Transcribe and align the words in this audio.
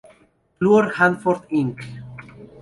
Fluor 0.57 0.89
Hanford 0.95 1.43
Inc. 1.51 1.85